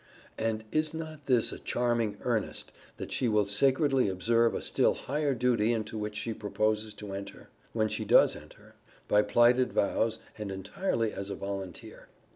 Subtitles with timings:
[0.39, 5.35] And is not this a charming earnest that she will sacredly observe a still higher
[5.35, 8.73] duty into which she proposes to enter, when she does enter,
[9.07, 12.07] by plighted vows, and entirely as a volunteer?